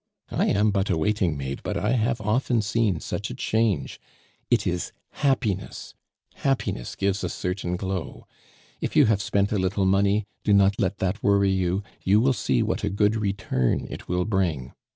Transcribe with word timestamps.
I 0.31 0.47
am 0.47 0.71
but 0.71 0.89
a 0.89 0.97
waiting 0.97 1.37
maid, 1.37 1.61
but 1.61 1.77
I 1.77 1.91
have 1.91 2.19
often 2.19 2.63
seen 2.63 2.99
such 2.99 3.29
a 3.29 3.35
change. 3.35 3.99
It 4.49 4.65
is 4.65 4.91
happiness 5.11 5.93
happiness 6.33 6.95
gives 6.95 7.23
a 7.23 7.29
certain 7.29 7.75
glow.... 7.75 8.25
If 8.79 8.95
you 8.95 9.05
have 9.05 9.21
spent 9.21 9.51
a 9.51 9.59
little 9.59 9.85
money, 9.85 10.25
do 10.43 10.53
not 10.53 10.79
let 10.79 10.97
that 10.97 11.21
worry 11.21 11.51
you; 11.51 11.83
you 12.01 12.19
will 12.19 12.33
see 12.33 12.63
what 12.63 12.83
a 12.83 12.89
good 12.89 13.15
return 13.15 13.85
it 13.91 14.07
will 14.07 14.25
bring. 14.25 14.73